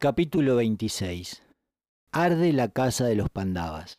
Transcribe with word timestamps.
Capítulo 0.00 0.54
26 0.54 1.42
Arde 2.12 2.52
la 2.52 2.68
casa 2.68 3.06
de 3.06 3.16
los 3.16 3.30
Pandavas. 3.30 3.98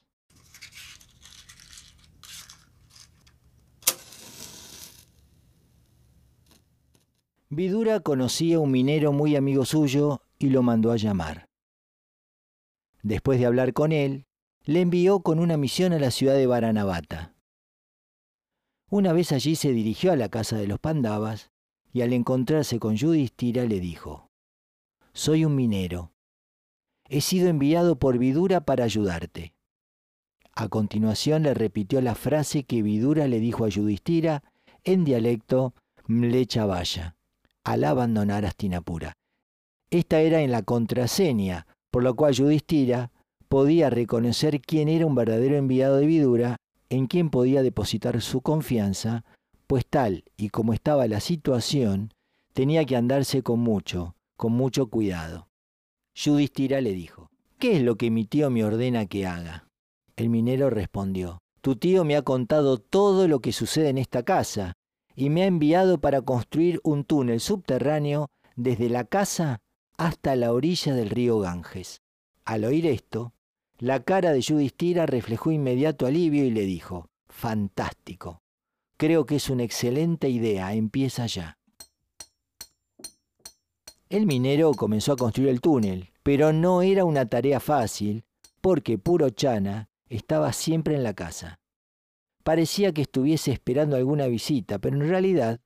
Vidura 7.50 8.00
conocía 8.00 8.56
a 8.56 8.60
un 8.62 8.72
minero 8.72 9.12
muy 9.12 9.36
amigo 9.36 9.65
suyo 9.65 10.22
y 10.38 10.51
lo 10.51 10.64
mandó 10.64 10.94
a 10.94 10.96
llamar. 10.96 11.50
Después 13.04 13.38
de 13.38 13.47
hablar 13.47 13.74
con 13.74 13.92
él, 13.92 14.24
le 14.63 14.79
envió 14.79 15.20
con 15.20 15.38
una 15.38 15.58
misión 15.58 15.92
a 15.92 16.00
la 16.00 16.12
ciudad 16.12 16.36
de 16.36 16.48
Varanavata. 16.48 17.36
Una 18.90 19.12
vez 19.12 19.34
allí 19.34 19.58
se 19.58 19.73
dirigió 19.73 20.14
a 20.14 20.16
la 20.16 20.30
casa 20.30 20.56
de 20.56 20.68
los 20.68 20.80
Pandavas 20.80 21.52
y 21.92 22.04
al 22.04 22.14
encontrarse 22.14 22.80
con 22.80 22.95
Yudhishthira 22.95 23.66
le 23.66 23.81
dijo, 23.81 24.29
Soy 25.22 25.44
un 25.44 25.54
minero. 25.54 26.14
He 27.09 27.20
sido 27.20 27.50
enviado 27.50 28.00
por 28.00 28.18
Vidura 28.18 28.62
para 28.62 28.86
ayudarte. 28.86 29.54
A 30.55 30.70
continuación 30.70 31.44
le 31.44 31.54
repitió 31.54 32.00
la 32.00 32.16
frase 32.16 32.64
que 32.64 32.82
Vidura 32.82 33.28
le 33.28 33.42
dijo 33.42 33.66
a 33.66 33.68
Yudhishthira 33.68 34.44
en 34.86 35.04
dialecto 35.04 35.73
Mlechavaya 36.08 37.18
al 37.66 37.84
abandonar 37.84 38.45
Astinapura. 38.45 39.12
Esta 39.90 40.22
era 40.22 40.42
en 40.42 40.52
la 40.52 40.62
contraseña, 40.62 41.67
por 41.92 42.02
lo 42.04 42.16
cual 42.16 42.34
Yudhishthira 42.34 43.12
podía 43.50 43.90
reconocer 43.90 44.62
quién 44.62 44.88
era 44.88 45.06
un 45.06 45.16
verdadero 45.16 45.58
enviado 45.58 45.98
de 45.98 46.06
Vidura, 46.06 46.56
en 46.88 47.08
quien 47.08 47.30
podía 47.30 47.62
depositar 47.62 48.22
su 48.22 48.40
confianza, 48.40 49.26
pues 49.67 49.86
tal 49.86 50.23
y 50.38 50.48
como 50.48 50.72
estaba 50.72 51.09
la 51.09 51.20
situación, 51.20 52.14
tenía 52.53 52.86
que 52.86 52.95
andarse 52.95 53.44
con 53.44 53.59
mucho, 53.59 54.16
con 54.40 54.54
mucho 54.54 54.90
cuidado. 54.90 55.50
Yudhishthira 56.16 56.80
le 56.80 56.94
dijo, 56.94 57.30
¿qué 57.58 57.76
es 57.76 57.84
lo 57.84 57.98
que 57.98 58.09
mi 58.09 58.23
tío 58.23 58.50
me 58.50 58.64
ordena 58.64 59.06
que 59.06 59.28
haga? 59.28 59.68
El 60.16 60.30
minero 60.30 60.70
respondió, 60.70 61.40
tu 61.59 61.76
tío 61.76 62.06
me 62.06 62.16
ha 62.16 62.22
contado 62.22 62.78
todo 62.78 63.28
lo 63.28 63.42
que 63.42 63.52
sucede 63.52 63.90
en 63.90 63.98
esta 63.98 64.23
casa 64.23 64.72
y 65.14 65.30
me 65.30 65.44
ha 65.44 65.48
enviado 65.48 66.00
para 66.00 66.22
construir 66.22 66.80
un 66.86 67.04
túnel 67.04 67.42
subterráneo 67.42 68.30
desde 68.56 68.88
la 68.88 69.04
casa 69.04 69.59
hasta 69.98 70.38
la 70.38 70.53
orilla 70.53 70.94
del 70.94 71.09
río 71.09 71.40
Ganges. 71.40 72.00
Al 72.46 72.64
oír 72.64 72.86
esto, 72.86 73.34
la 73.78 74.03
cara 74.03 74.31
de 74.31 74.40
Yudhishthira 74.40 75.06
reflejó 75.06 75.52
inmediato 75.52 76.06
alivio 76.06 76.46
y 76.46 76.52
le 76.52 76.62
dijo, 76.62 77.08
fantástico, 77.28 78.40
creo 78.96 79.26
que 79.26 79.36
es 79.36 79.50
una 79.50 79.64
excelente 79.64 80.30
idea, 80.30 80.74
empieza 80.74 81.26
ya. 81.26 81.59
El 84.10 84.26
minero 84.26 84.72
comenzó 84.74 85.14
a 85.14 85.18
construir 85.18 85.50
el 85.50 85.62
túnel, 85.62 86.12
pero 86.24 86.52
no 86.52 86.82
era 86.82 87.06
una 87.06 87.28
tarea 87.28 87.60
fácil, 87.60 88.24
porque 88.60 88.98
Puro 88.98 89.30
Chana 89.30 89.88
estaba 90.08 90.52
siempre 90.52 90.96
en 90.96 91.04
la 91.04 91.14
casa. 91.14 91.60
Parecía 92.44 92.92
que 92.92 93.04
estuviese 93.04 93.52
esperando 93.52 93.96
alguna 93.96 94.26
visita, 94.26 94.80
pero 94.80 94.96
en 94.96 95.08
realidad 95.08 95.60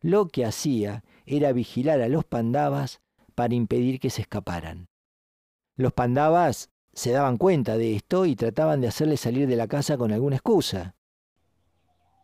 lo 0.00 0.28
que 0.28 0.46
hacía 0.46 1.04
era 1.26 1.52
vigilar 1.52 2.00
a 2.00 2.08
los 2.08 2.24
pandavas 2.24 3.02
para 3.34 3.54
impedir 3.54 4.00
que 4.00 4.08
se 4.08 4.22
escaparan. 4.22 4.88
Los 5.76 5.92
pandavas 5.92 6.70
se 6.94 7.10
daban 7.10 7.36
cuenta 7.36 7.76
de 7.76 7.96
esto 7.96 8.24
y 8.24 8.34
trataban 8.34 8.80
de 8.80 8.88
hacerle 8.88 9.18
salir 9.18 9.46
de 9.46 9.56
la 9.56 9.68
casa 9.68 9.98
con 9.98 10.10
alguna 10.10 10.36
excusa. 10.36 10.94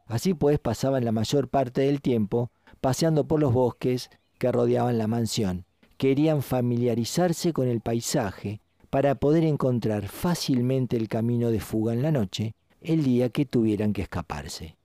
Así 0.07 0.33
pues 0.33 0.59
pasaban 0.59 1.05
la 1.05 1.13
mayor 1.13 1.51
parte 1.51 1.83
del 1.83 2.01
tiempo 2.01 2.51
paseando 2.81 3.27
por 3.27 3.41
los 3.41 3.53
bosques 3.53 4.09
que 4.39 4.53
rodeaban 4.53 4.99
la 4.99 5.07
mansión. 5.07 5.65
Querían 5.97 6.43
familiarizarse 6.43 7.53
con 7.53 7.69
el 7.69 7.81
paisaje 7.81 8.61
para 8.91 9.15
poder 9.15 9.45
encontrar 9.45 10.09
fácilmente 10.09 10.97
el 10.97 11.09
camino 11.09 11.51
de 11.51 11.61
fuga 11.61 11.93
en 11.93 12.03
la 12.03 12.13
noche 12.13 12.55
el 12.81 13.03
día 13.03 13.31
que 13.31 13.47
tuvieran 13.47 13.93
que 13.93 14.03
escaparse. 14.03 14.77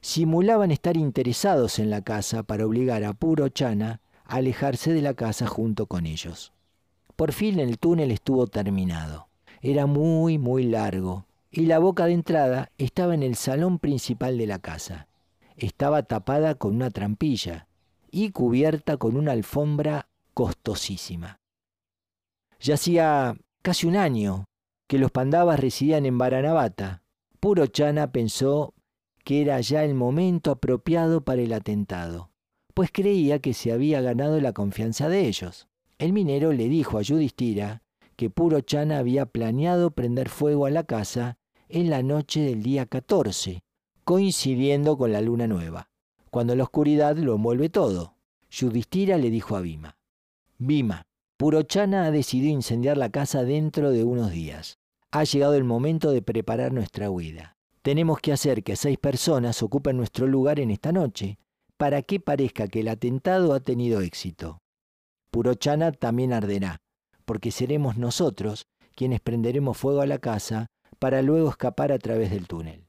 Simulaban 0.00 0.70
estar 0.70 0.96
interesados 0.96 1.78
en 1.78 1.90
la 1.90 2.02
casa 2.02 2.42
para 2.42 2.66
obligar 2.66 3.04
a 3.04 3.14
Puro 3.14 3.48
Chana 3.48 4.00
a 4.26 4.36
alejarse 4.36 4.92
de 4.92 5.02
la 5.02 5.14
casa 5.14 5.46
junto 5.46 5.86
con 5.86 6.06
ellos. 6.06 6.52
Por 7.16 7.32
fin 7.32 7.58
el 7.58 7.78
túnel 7.78 8.10
estuvo 8.10 8.46
terminado. 8.46 9.28
Era 9.62 9.86
muy, 9.86 10.36
muy 10.36 10.64
largo, 10.64 11.26
y 11.50 11.66
la 11.66 11.78
boca 11.78 12.04
de 12.06 12.12
entrada 12.12 12.70
estaba 12.76 13.14
en 13.14 13.22
el 13.22 13.34
salón 13.34 13.78
principal 13.78 14.36
de 14.36 14.46
la 14.46 14.58
casa. 14.58 15.08
Estaba 15.56 16.02
tapada 16.02 16.54
con 16.54 16.74
una 16.74 16.90
trampilla 16.90 17.66
y 18.14 18.30
cubierta 18.30 18.96
con 18.96 19.16
una 19.16 19.32
alfombra 19.32 20.08
costosísima. 20.34 21.40
Ya 22.60 22.74
hacía 22.74 23.36
casi 23.60 23.88
un 23.88 23.96
año 23.96 24.44
que 24.86 24.98
los 24.98 25.10
pandavas 25.10 25.58
residían 25.58 26.06
en 26.06 26.16
Varanavata. 26.16 27.02
Puro 27.40 27.66
Chana 27.66 28.12
pensó 28.12 28.72
que 29.24 29.42
era 29.42 29.60
ya 29.60 29.82
el 29.82 29.94
momento 29.94 30.52
apropiado 30.52 31.24
para 31.24 31.42
el 31.42 31.52
atentado, 31.52 32.30
pues 32.72 32.90
creía 32.92 33.40
que 33.40 33.52
se 33.52 33.72
había 33.72 34.00
ganado 34.00 34.40
la 34.40 34.52
confianza 34.52 35.08
de 35.08 35.26
ellos. 35.26 35.66
El 35.98 36.12
minero 36.12 36.52
le 36.52 36.68
dijo 36.68 36.98
a 36.98 37.02
Yudhishthira 37.02 37.82
que 38.14 38.30
Puro 38.30 38.60
Chana 38.60 38.98
había 38.98 39.26
planeado 39.26 39.90
prender 39.90 40.28
fuego 40.28 40.66
a 40.66 40.70
la 40.70 40.84
casa 40.84 41.36
en 41.68 41.90
la 41.90 42.04
noche 42.04 42.42
del 42.42 42.62
día 42.62 42.86
14, 42.86 43.64
coincidiendo 44.04 44.96
con 44.96 45.10
la 45.10 45.20
luna 45.20 45.48
nueva, 45.48 45.88
cuando 46.34 46.56
la 46.56 46.64
oscuridad 46.64 47.16
lo 47.16 47.36
envuelve 47.36 47.68
todo. 47.68 48.16
Yudhishthira 48.50 49.18
le 49.18 49.30
dijo 49.30 49.54
a 49.54 49.60
Bhima, 49.60 49.94
Bhima, 50.58 51.04
Purochana 51.36 52.06
ha 52.06 52.10
decidido 52.10 52.52
incendiar 52.52 52.98
la 52.98 53.08
casa 53.08 53.44
dentro 53.44 53.92
de 53.92 54.02
unos 54.02 54.32
días. 54.32 54.80
Ha 55.12 55.22
llegado 55.22 55.54
el 55.54 55.62
momento 55.62 56.10
de 56.10 56.22
preparar 56.22 56.72
nuestra 56.72 57.08
huida. 57.08 57.54
Tenemos 57.82 58.18
que 58.18 58.32
hacer 58.32 58.64
que 58.64 58.74
seis 58.74 58.98
personas 58.98 59.62
ocupen 59.62 59.96
nuestro 59.96 60.26
lugar 60.26 60.58
en 60.58 60.72
esta 60.72 60.90
noche, 60.90 61.38
para 61.76 62.02
que 62.02 62.18
parezca 62.18 62.66
que 62.66 62.80
el 62.80 62.88
atentado 62.88 63.54
ha 63.54 63.60
tenido 63.60 64.00
éxito. 64.00 64.58
Purochana 65.30 65.92
también 65.92 66.32
arderá, 66.32 66.78
porque 67.26 67.52
seremos 67.52 67.96
nosotros 67.96 68.66
quienes 68.96 69.20
prenderemos 69.20 69.78
fuego 69.78 70.00
a 70.00 70.06
la 70.06 70.18
casa 70.18 70.66
para 70.98 71.22
luego 71.22 71.48
escapar 71.48 71.92
a 71.92 72.00
través 72.00 72.32
del 72.32 72.48
túnel. 72.48 72.88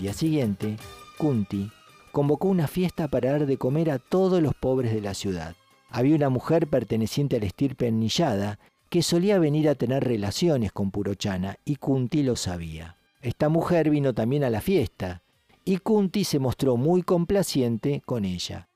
Día 0.00 0.12
siguiente, 0.14 0.76
Kunti 1.18 1.70
convocó 2.10 2.48
una 2.48 2.66
fiesta 2.66 3.08
para 3.08 3.32
dar 3.32 3.46
de 3.46 3.58
comer 3.58 3.90
a 3.90 3.98
todos 3.98 4.42
los 4.42 4.54
pobres 4.54 4.94
de 4.94 5.02
la 5.02 5.12
ciudad. 5.12 5.54
Había 5.90 6.16
una 6.16 6.30
mujer 6.30 6.68
perteneciente 6.68 7.36
a 7.36 7.40
la 7.40 7.46
estirpe 7.46 7.86
ennillada 7.86 8.58
que 8.88 9.02
solía 9.02 9.38
venir 9.38 9.68
a 9.68 9.74
tener 9.74 10.02
relaciones 10.02 10.72
con 10.72 10.90
Purochana 10.90 11.58
y 11.64 11.76
Kunti 11.76 12.22
lo 12.22 12.36
sabía. 12.36 12.96
Esta 13.20 13.50
mujer 13.50 13.90
vino 13.90 14.14
también 14.14 14.42
a 14.42 14.50
la 14.50 14.62
fiesta 14.62 15.22
y 15.64 15.76
Kunti 15.76 16.24
se 16.24 16.38
mostró 16.38 16.78
muy 16.78 17.02
complaciente 17.02 18.02
con 18.06 18.24
ella, 18.24 18.68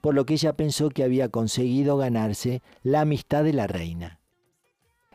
por 0.00 0.14
lo 0.14 0.24
que 0.24 0.34
ella 0.34 0.52
pensó 0.52 0.90
que 0.90 1.02
había 1.02 1.28
conseguido 1.28 1.96
ganarse 1.96 2.62
la 2.84 3.00
amistad 3.00 3.42
de 3.42 3.52
la 3.52 3.66
reina. 3.66 4.20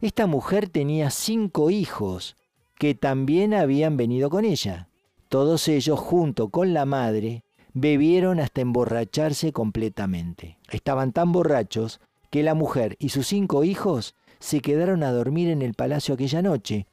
Esta 0.02 0.28
mujer 0.28 0.68
tenía 0.68 1.10
cinco 1.10 1.70
hijos 1.70 2.36
que 2.78 2.94
también 2.94 3.54
habían 3.54 3.96
venido 3.96 4.30
con 4.30 4.44
ella. 4.44 4.90
Todos 5.34 5.68
ellos, 5.68 6.00
junto 6.00 6.50
con 6.50 6.76
la 6.76 6.86
madre, 6.86 7.44
bebieron 7.74 8.40
hasta 8.40 8.62
emborracharse 8.62 9.52
completamente. 9.52 10.60
Estaban 10.70 11.12
tan 11.12 11.32
borrachos 11.32 12.02
que 12.30 12.44
la 12.44 12.54
mujer 12.54 12.98
y 13.00 13.10
sus 13.10 13.26
cinco 13.26 13.64
hijos 13.64 14.14
se 14.38 14.60
quedaron 14.60 15.02
a 15.02 15.12
dormir 15.12 15.50
en 15.50 15.64
el 15.64 15.74
palacio 15.74 16.14
aquella 16.14 16.44
noche, 16.44 16.86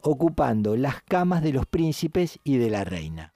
ocupando 0.00 0.76
las 0.76 1.02
camas 1.02 1.42
de 1.42 1.52
los 1.52 1.66
príncipes 1.66 2.38
y 2.44 2.58
de 2.58 2.70
la 2.70 2.84
reina. 2.84 3.34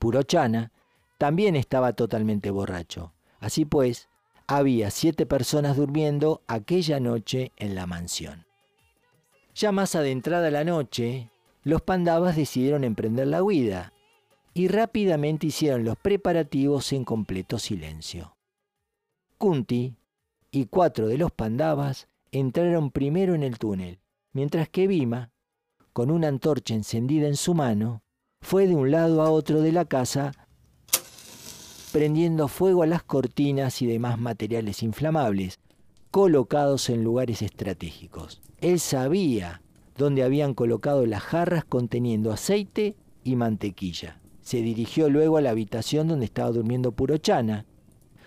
Purochana 0.00 0.72
también 1.16 1.54
estaba 1.54 1.92
totalmente 1.92 2.50
borracho. 2.50 3.12
Así 3.38 3.64
pues, 3.64 4.08
había 4.48 4.90
siete 4.90 5.24
personas 5.24 5.76
durmiendo 5.76 6.42
aquella 6.48 6.98
noche 6.98 7.52
en 7.56 7.76
la 7.76 7.86
mansión. 7.86 8.44
Ya 9.54 9.70
más 9.70 9.94
adentrada 9.94 10.50
la 10.50 10.64
noche, 10.64 11.30
los 11.68 11.82
pandavas 11.82 12.34
decidieron 12.34 12.82
emprender 12.82 13.26
la 13.26 13.42
huida, 13.42 13.92
y 14.54 14.68
rápidamente 14.68 15.48
hicieron 15.48 15.84
los 15.84 15.98
preparativos 15.98 16.94
en 16.94 17.04
completo 17.04 17.58
silencio. 17.58 18.38
Kunti 19.36 19.94
y 20.50 20.64
cuatro 20.64 21.08
de 21.08 21.18
los 21.18 21.30
pandavas 21.30 22.08
entraron 22.32 22.90
primero 22.90 23.34
en 23.34 23.42
el 23.42 23.58
túnel, 23.58 24.00
mientras 24.32 24.70
que 24.70 24.86
Bhima, 24.86 25.30
con 25.92 26.10
una 26.10 26.28
antorcha 26.28 26.72
encendida 26.72 27.28
en 27.28 27.36
su 27.36 27.52
mano, 27.52 28.02
fue 28.40 28.66
de 28.66 28.74
un 28.74 28.90
lado 28.90 29.20
a 29.20 29.30
otro 29.30 29.60
de 29.60 29.72
la 29.72 29.84
casa 29.84 30.32
prendiendo 31.92 32.48
fuego 32.48 32.82
a 32.82 32.86
las 32.86 33.02
cortinas 33.02 33.82
y 33.82 33.86
demás 33.86 34.18
materiales 34.18 34.82
inflamables, 34.82 35.58
colocados 36.10 36.88
en 36.88 37.04
lugares 37.04 37.42
estratégicos. 37.42 38.40
Él 38.56 38.80
sabía 38.80 39.60
dónde 39.98 40.22
habían 40.22 40.54
colocado 40.54 41.04
las 41.04 41.22
jarras 41.22 41.64
conteniendo 41.64 42.32
aceite 42.32 42.96
y 43.24 43.36
mantequilla. 43.36 44.20
Se 44.40 44.62
dirigió 44.62 45.10
luego 45.10 45.36
a 45.36 45.42
la 45.42 45.50
habitación 45.50 46.08
donde 46.08 46.24
estaba 46.24 46.50
durmiendo 46.50 46.92
Purochana, 46.92 47.66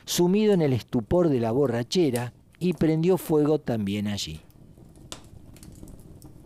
sumido 0.05 0.53
en 0.53 0.61
el 0.61 0.73
estupor 0.73 1.29
de 1.29 1.39
la 1.39 1.51
borrachera, 1.51 2.33
y 2.59 2.73
prendió 2.73 3.17
fuego 3.17 3.59
también 3.59 4.07
allí. 4.07 4.41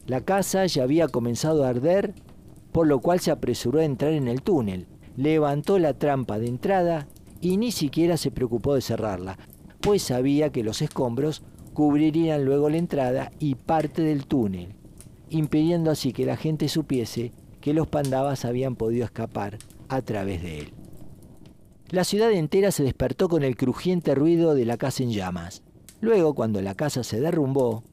La 0.07 0.21
casa 0.21 0.65
ya 0.65 0.83
había 0.83 1.09
comenzado 1.09 1.65
a 1.65 1.69
arder, 1.69 2.13
por 2.71 2.87
lo 2.87 3.01
cual 3.01 3.19
se 3.19 3.31
apresuró 3.31 3.79
a 3.79 3.83
entrar 3.83 4.13
en 4.13 4.29
el 4.29 4.41
túnel, 4.41 4.87
levantó 5.17 5.77
la 5.77 5.93
trampa 5.93 6.39
de 6.39 6.47
entrada 6.47 7.07
y 7.41 7.57
ni 7.57 7.73
siquiera 7.73 8.15
se 8.15 8.31
preocupó 8.31 8.75
de 8.75 8.81
cerrarla, 8.81 9.37
pues 9.81 10.03
sabía 10.03 10.51
que 10.51 10.63
los 10.63 10.81
escombros 10.81 11.43
cubrirían 11.73 12.45
luego 12.45 12.69
la 12.69 12.77
entrada 12.77 13.31
y 13.39 13.55
parte 13.55 14.01
del 14.01 14.25
túnel, 14.25 14.75
impidiendo 15.29 15.91
así 15.91 16.13
que 16.13 16.25
la 16.25 16.37
gente 16.37 16.67
supiese 16.69 17.31
que 17.61 17.73
los 17.73 17.87
pandavas 17.87 18.45
habían 18.45 18.75
podido 18.75 19.05
escapar 19.05 19.57
a 19.89 20.01
través 20.01 20.41
de 20.43 20.59
él. 20.59 20.73
La 21.89 22.03
ciudad 22.03 22.31
entera 22.31 22.71
se 22.71 22.83
despertó 22.83 23.29
con 23.29 23.43
el 23.43 23.55
crujiente 23.55 24.15
ruido 24.15 24.55
de 24.55 24.65
la 24.65 24.77
casa 24.77 25.03
en 25.03 25.11
llamas. 25.11 25.63
Luego, 26.01 26.33
cuando 26.33 26.61
la 26.61 26.75
casa 26.75 27.03
se 27.03 27.19
derrumbó, 27.19 27.83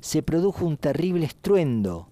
se 0.00 0.22
produjo 0.22 0.64
un 0.64 0.76
terrible 0.76 1.26
estruendo. 1.26 2.08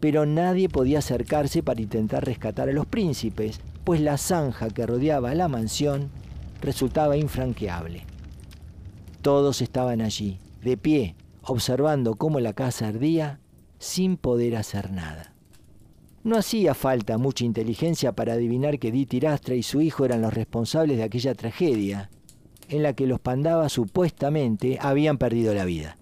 Pero 0.00 0.26
nadie 0.26 0.68
podía 0.68 0.98
acercarse 0.98 1.62
para 1.62 1.80
intentar 1.80 2.24
rescatar 2.24 2.68
a 2.68 2.72
los 2.72 2.86
príncipes, 2.86 3.60
pues 3.84 4.00
la 4.00 4.18
zanja 4.18 4.68
que 4.70 4.86
rodeaba 4.86 5.34
la 5.34 5.46
mansión 5.48 6.10
resultaba 6.62 7.16
infranqueable. 7.16 8.06
Todos 9.20 9.60
estaban 9.60 10.00
allí, 10.00 10.40
de 10.62 10.76
pie, 10.76 11.16
observando 11.42 12.14
cómo 12.14 12.40
la 12.40 12.54
casa 12.54 12.88
ardía 12.88 13.40
sin 13.78 14.16
poder 14.16 14.56
hacer 14.56 14.92
nada. 14.92 15.34
No 16.24 16.36
hacía 16.36 16.74
falta 16.74 17.18
mucha 17.18 17.44
inteligencia 17.44 18.12
para 18.12 18.34
adivinar 18.34 18.78
que 18.78 18.92
Ditirastra 18.92 19.56
y 19.56 19.64
su 19.64 19.80
hijo 19.80 20.04
eran 20.04 20.22
los 20.22 20.32
responsables 20.32 20.96
de 20.96 21.02
aquella 21.02 21.34
tragedia, 21.34 22.10
en 22.68 22.84
la 22.84 22.92
que 22.92 23.08
los 23.08 23.18
Pandavas 23.18 23.72
supuestamente 23.72 24.78
habían 24.80 25.18
perdido 25.18 25.52
la 25.52 25.64
vida. 25.64 25.98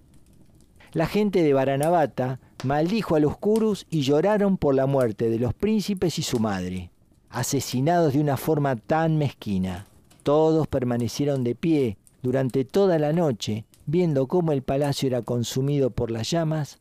La 0.92 1.06
gente 1.06 1.42
de 1.42 1.54
Varanavata 1.54 2.38
maldijo 2.64 3.16
a 3.16 3.20
los 3.20 3.38
Kurus 3.38 3.86
y 3.88 4.02
lloraron 4.02 4.58
por 4.58 4.74
la 4.74 4.86
muerte 4.86 5.30
de 5.30 5.38
los 5.38 5.54
príncipes 5.54 6.18
y 6.18 6.22
su 6.22 6.38
madre, 6.38 6.90
asesinados 7.30 8.12
de 8.12 8.20
una 8.20 8.36
forma 8.36 8.76
tan 8.76 9.16
mezquina. 9.16 9.86
Todos 10.22 10.66
permanecieron 10.66 11.44
de 11.44 11.54
pie 11.54 11.96
durante 12.22 12.64
toda 12.64 12.98
la 12.98 13.12
noche, 13.12 13.64
viendo 13.86 14.26
cómo 14.26 14.52
el 14.52 14.62
palacio 14.62 15.06
era 15.06 15.22
consumido 15.22 15.90
por 15.90 16.10
las 16.10 16.30
llamas, 16.30 16.78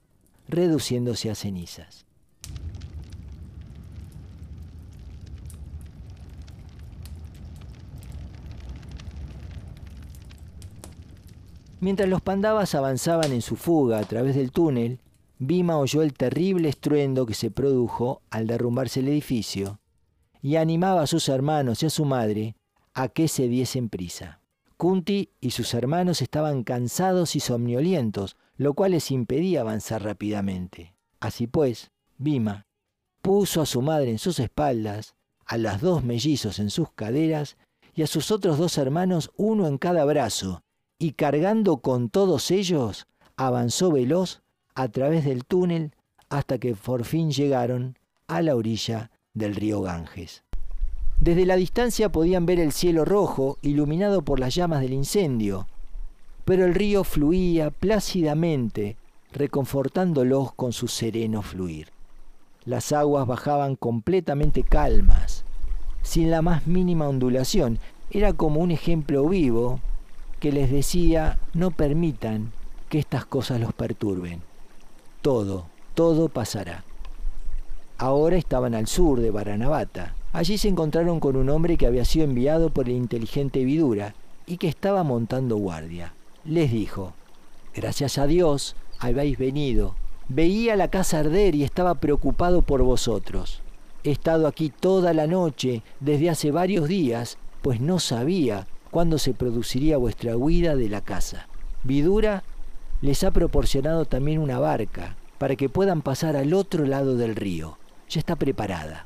reduciéndose 0.48 1.30
a 1.30 1.36
cenizas. 1.36 2.06
Mientras 11.82 12.10
los 12.10 12.22
pandavas 12.22 12.76
avanzaban 12.76 13.32
en 13.32 13.42
su 13.42 13.56
fuga 13.56 14.00
a 14.00 14.04
través 14.04 14.36
del 14.36 14.52
túnel, 14.52 15.00
Bhima 15.38 15.78
oyó 15.78 16.02
el 16.02 16.12
terrible 16.14 16.68
estruendo 16.68 17.26
que 17.26 17.34
se 17.34 17.52
produjo 17.52 18.22
al 18.30 18.48
derrumbarse 18.48 19.00
el 19.00 19.08
edificio 19.08 19.80
y 20.42 20.58
animaba 20.58 21.04
a 21.04 21.08
sus 21.08 21.30
hermanos 21.30 21.82
y 21.82 21.86
a 21.86 21.90
su 21.90 22.04
madre 22.04 22.58
a 22.94 23.10
que 23.10 23.28
se 23.28 23.48
diesen 23.48 23.90
prisa. 23.90 24.42
Kunti 24.78 25.32
y 25.42 25.52
sus 25.52 25.74
hermanos 25.74 26.22
estaban 26.22 26.64
cansados 26.64 27.36
y 27.36 27.40
somnolientos, 27.40 28.38
lo 28.56 28.74
cual 28.74 28.92
les 28.92 29.12
impedía 29.12 29.62
avanzar 29.62 30.04
rápidamente. 30.04 30.96
Así 31.20 31.48
pues, 31.48 31.92
Bhima 32.18 32.66
puso 33.22 33.62
a 33.62 33.66
su 33.66 33.82
madre 33.82 34.10
en 34.10 34.20
sus 34.20 34.40
espaldas, 34.40 35.16
a 35.46 35.58
las 35.58 35.82
dos 35.82 36.04
mellizos 36.04 36.60
en 36.60 36.70
sus 36.70 36.92
caderas 36.94 37.58
y 37.94 38.04
a 38.04 38.08
sus 38.08 38.32
otros 38.32 38.58
dos 38.58 38.78
hermanos 38.78 39.32
uno 39.36 39.68
en 39.68 39.78
cada 39.78 40.06
brazo, 40.06 40.64
y 40.98 41.12
cargando 41.12 41.78
con 41.78 42.10
todos 42.10 42.52
ellos, 42.52 43.08
avanzó 43.36 43.92
veloz 43.92 44.42
a 44.76 44.88
través 44.90 45.26
del 45.26 45.46
túnel 45.46 45.94
hasta 46.30 46.60
que 46.60 46.76
por 46.76 47.04
fin 47.04 47.32
llegaron 47.32 47.98
a 48.28 48.42
la 48.42 48.56
orilla 48.56 49.12
del 49.34 49.56
río 49.56 49.82
Ganges. 49.82 50.44
Desde 51.22 51.46
la 51.46 51.58
distancia 51.58 52.10
podían 52.10 52.46
ver 52.46 52.62
el 52.62 52.72
cielo 52.72 53.04
rojo 53.04 53.58
iluminado 53.62 54.22
por 54.22 54.40
las 54.40 54.56
llamas 54.56 54.80
del 54.80 54.94
incendio, 54.94 55.68
pero 56.46 56.66
el 56.66 56.74
río 56.74 57.04
fluía 57.04 57.72
plácidamente, 57.72 58.96
reconfortándolos 59.34 60.54
con 60.54 60.72
su 60.72 60.88
sereno 60.88 61.42
fluir. 61.42 61.90
Las 62.64 62.94
aguas 62.94 63.28
bajaban 63.28 63.76
completamente 63.76 64.64
calmas, 64.64 65.44
sin 66.04 66.32
la 66.32 66.42
más 66.42 66.68
mínima 66.68 67.10
ondulación. 67.10 67.80
Era 68.12 68.32
como 68.34 68.62
un 68.62 68.72
ejemplo 68.72 69.28
vivo 69.28 69.82
que 70.40 70.54
les 70.54 70.72
decía, 70.72 71.38
no 71.54 71.72
permitan 71.72 72.54
que 72.88 72.98
estas 72.98 73.26
cosas 73.26 73.60
los 73.60 73.74
perturben. 73.74 74.42
Todo, 75.22 75.66
todo 75.96 76.30
pasará. 76.30 76.86
Ahora 78.02 78.38
estaban 78.38 78.76
al 78.76 78.88
sur 78.88 79.20
de 79.20 79.30
Varanavata. 79.30 80.16
Allí 80.32 80.58
se 80.58 80.70
encontraron 80.70 81.20
con 81.20 81.36
un 81.36 81.50
hombre 81.50 81.76
que 81.76 81.86
había 81.86 82.06
sido 82.06 82.24
enviado 82.24 82.70
por 82.70 82.88
el 82.88 82.96
inteligente 82.96 83.66
Vidura 83.66 84.16
y 84.48 84.56
que 84.56 84.70
estaba 84.70 85.04
montando 85.04 85.58
guardia. 85.58 86.14
Les 86.46 86.72
dijo, 86.72 87.12
gracias 87.76 88.18
a 88.18 88.26
Dios 88.26 88.78
habéis 89.00 89.38
venido. 89.38 89.96
Veía 90.30 90.78
la 90.78 90.88
casa 90.88 91.20
arder 91.20 91.56
y 91.56 91.66
estaba 91.66 91.96
preocupado 91.96 92.62
por 92.62 92.84
vosotros. 92.84 93.62
He 94.06 94.12
estado 94.12 94.48
aquí 94.48 94.70
toda 94.70 95.14
la 95.14 95.28
noche 95.28 95.84
desde 96.00 96.30
hace 96.30 96.52
varios 96.52 96.88
días, 96.88 97.38
pues 97.62 97.82
no 97.82 98.00
sabía 98.00 98.66
cuándo 98.92 99.18
se 99.18 99.34
produciría 99.34 99.98
vuestra 99.98 100.38
huida 100.38 100.78
de 100.78 100.88
la 100.88 101.02
casa. 101.02 101.50
Vidura 101.84 102.44
les 103.02 103.26
ha 103.26 103.32
proporcionado 103.32 104.06
también 104.06 104.40
una 104.40 104.58
barca 104.58 105.18
para 105.38 105.58
que 105.58 105.68
puedan 105.68 106.02
pasar 106.02 106.38
al 106.38 106.54
otro 106.54 106.86
lado 106.86 107.18
del 107.18 107.36
río. 107.36 107.78
Ya 108.10 108.20
está 108.20 108.36
preparada. 108.36 109.06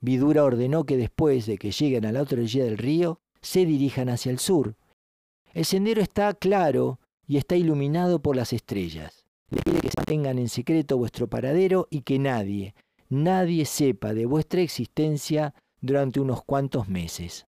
Vidura 0.00 0.42
ordenó 0.44 0.84
que 0.84 0.96
después 0.96 1.46
de 1.46 1.58
que 1.58 1.70
lleguen 1.70 2.04
a 2.04 2.12
la 2.12 2.22
otra 2.22 2.38
orilla 2.38 2.64
del 2.64 2.76
río, 2.76 3.20
se 3.40 3.64
dirijan 3.64 4.08
hacia 4.08 4.32
el 4.32 4.38
sur. 4.38 4.76
El 5.52 5.64
sendero 5.64 6.02
está 6.02 6.34
claro 6.34 6.98
y 7.26 7.36
está 7.36 7.56
iluminado 7.56 8.20
por 8.20 8.34
las 8.34 8.52
estrellas. 8.52 9.24
Les 9.48 9.62
pide 9.62 9.80
que 9.80 9.90
mantengan 9.96 10.38
en 10.38 10.48
secreto 10.48 10.98
vuestro 10.98 11.28
paradero 11.28 11.86
y 11.88 12.00
que 12.02 12.18
nadie, 12.18 12.74
nadie 13.08 13.64
sepa 13.64 14.12
de 14.12 14.26
vuestra 14.26 14.60
existencia 14.60 15.54
durante 15.80 16.18
unos 16.18 16.42
cuantos 16.42 16.88
meses. 16.88 17.46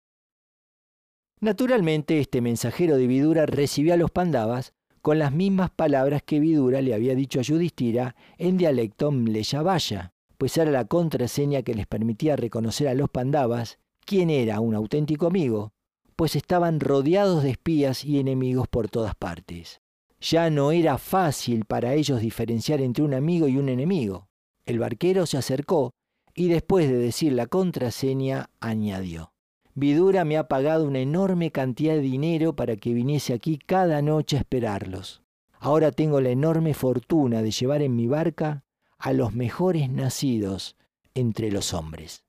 Naturalmente, 1.40 2.20
este 2.20 2.42
mensajero 2.42 2.98
de 2.98 3.08
Vidura 3.08 3.46
recibió 3.46 3.94
a 3.94 3.98
los 3.98 4.12
Pandavas 4.12 4.74
con 5.02 5.20
las 5.20 5.32
mismas 5.32 5.70
palabras 5.72 6.24
que 6.24 6.40
Vidura 6.40 6.82
le 6.82 6.94
había 6.94 7.16
dicho 7.16 7.40
a 7.40 7.44
Yudhishthira 7.44 8.16
en 8.38 8.58
dialecto 8.58 9.12
Mleyavaya, 9.12 10.14
pues 10.42 10.58
era 10.58 10.72
la 10.72 10.86
contraseña 10.86 11.62
que 11.62 11.76
les 11.76 11.86
permitía 11.86 12.36
reconocer 12.36 12.88
a 12.88 12.96
los 12.96 13.12
Pandavas 13.12 13.78
quién 14.04 14.32
era 14.32 14.60
un 14.60 14.74
auténtico 14.74 15.28
amigo, 15.28 15.72
pues 16.16 16.36
estaban 16.36 16.80
rodeados 16.80 17.44
de 17.44 17.52
espías 17.52 18.04
y 18.04 18.20
enemigos 18.20 18.68
por 18.68 18.90
todas 18.90 19.14
partes. 19.14 19.82
Ya 20.20 20.50
no 20.50 20.72
era 20.72 20.98
fácil 20.98 21.66
para 21.66 21.94
ellos 21.94 22.22
diferenciar 22.22 22.82
entre 22.82 23.04
un 23.04 23.14
amigo 23.14 23.48
y 23.48 23.58
un 23.58 23.70
enemigo. 23.70 24.30
El 24.66 24.80
barquero 24.80 25.28
se 25.28 25.38
acercó 25.38 25.92
y 26.34 26.48
después 26.48 26.90
de 26.90 26.98
decir 26.98 27.34
la 27.34 27.46
contraseña 27.46 28.50
añadió. 28.60 29.34
Vidura 29.76 30.26
me 30.26 30.38
ha 30.40 30.48
pagado 30.48 30.88
una 30.88 31.02
enorme 31.02 31.52
cantidad 31.52 31.94
de 31.94 32.02
dinero 32.02 32.56
para 32.56 32.78
que 32.78 32.96
viniese 32.96 33.34
aquí 33.34 33.60
cada 33.64 34.02
noche 34.02 34.38
a 34.38 34.40
esperarlos. 34.40 35.22
Ahora 35.60 35.92
tengo 35.92 36.20
la 36.20 36.30
enorme 36.30 36.74
fortuna 36.74 37.44
de 37.44 37.52
llevar 37.52 37.84
en 37.84 37.96
mi 37.96 38.08
barca 38.08 38.64
a 39.02 39.14
los 39.14 39.34
mejores 39.34 39.90
nacidos 39.90 40.76
entre 41.14 41.52
los 41.52 41.74
hombres. 41.74 42.24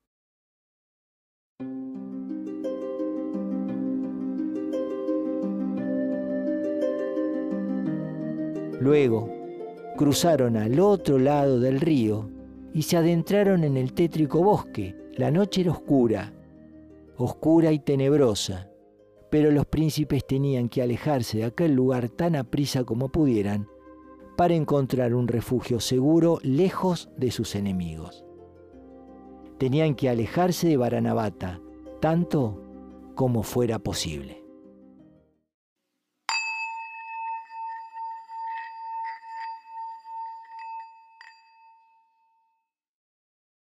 Luego 8.81 9.29
cruzaron 9.97 10.57
al 10.57 10.81
otro 10.81 11.19
lado 11.19 11.61
del 11.61 11.81
río 11.81 12.29
y 12.75 12.83
se 12.83 12.97
adentraron 12.97 13.62
en 13.62 13.76
el 13.76 13.93
tétrico 13.93 14.43
bosque. 14.43 14.97
La 15.17 15.31
noche 15.31 15.61
era 15.61 15.71
oscura 15.71 16.33
oscura 17.17 17.73
y 17.73 17.79
tenebrosa, 17.79 18.69
pero 19.31 19.50
los 19.50 19.67
príncipes 19.67 20.26
tenían 20.26 20.69
que 20.69 20.83
alejarse 20.83 21.38
de 21.38 21.45
aquel 21.45 21.73
lugar 21.73 22.09
tan 22.09 22.37
aprisa 22.37 22.85
como 22.85 23.11
pudieran 23.11 23.69
para 24.36 24.54
encontrar 24.54 25.14
un 25.14 25.28
refugio 25.28 25.80
seguro 25.80 26.38
lejos 26.42 27.10
de 27.16 27.30
sus 27.30 27.54
enemigos. 27.54 28.24
Tenían 29.58 29.94
que 29.94 30.08
alejarse 30.08 30.68
de 30.68 30.76
Varanavata 30.76 31.60
tanto 32.00 32.60
como 33.14 33.42
fuera 33.42 33.78
posible. 33.78 34.41